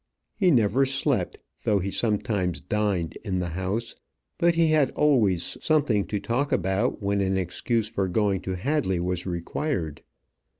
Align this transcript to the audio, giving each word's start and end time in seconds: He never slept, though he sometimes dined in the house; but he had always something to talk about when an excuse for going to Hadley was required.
He 0.35 0.49
never 0.49 0.83
slept, 0.87 1.37
though 1.63 1.77
he 1.77 1.91
sometimes 1.91 2.59
dined 2.59 3.19
in 3.23 3.37
the 3.37 3.49
house; 3.49 3.95
but 4.39 4.55
he 4.55 4.69
had 4.69 4.89
always 4.95 5.59
something 5.63 6.07
to 6.07 6.19
talk 6.19 6.51
about 6.51 7.03
when 7.03 7.21
an 7.21 7.37
excuse 7.37 7.87
for 7.87 8.07
going 8.07 8.41
to 8.41 8.55
Hadley 8.55 8.99
was 8.99 9.27
required. 9.27 10.01